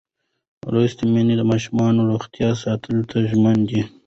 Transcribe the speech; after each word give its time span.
لوستې 0.73 1.03
میندې 1.13 1.35
د 1.37 1.41
ماشوم 1.49 1.77
روغتیا 2.09 2.49
ساتلو 2.63 3.03
ته 3.09 3.17
ژمنه 3.29 3.63
ده. 3.69 3.81